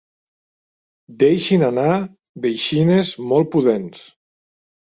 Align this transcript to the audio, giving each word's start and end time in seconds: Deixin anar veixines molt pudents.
Deixin 1.23 1.65
anar 1.67 1.91
veixines 2.47 3.15
molt 3.29 3.55
pudents. 3.59 4.05